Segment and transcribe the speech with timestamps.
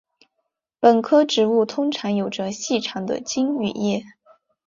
[0.79, 4.03] 本科植物通常有着细长的茎与叶。